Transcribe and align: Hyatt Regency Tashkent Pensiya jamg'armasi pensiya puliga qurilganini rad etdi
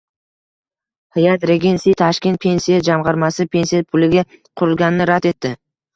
Hyatt 1.17 1.43
Regency 1.49 1.93
Tashkent 2.01 2.41
Pensiya 2.45 2.79
jamg'armasi 2.89 3.47
pensiya 3.57 3.87
puliga 3.93 4.25
qurilganini 4.39 5.09
rad 5.13 5.29
etdi 5.33 5.55